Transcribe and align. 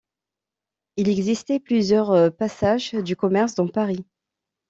Il 0.97 1.09
existait 1.09 1.59
plusieurs 1.59 2.35
passages 2.35 2.93
du 2.95 3.15
Commerce 3.15 3.53
dans 3.53 3.67
Paris. 3.67 4.03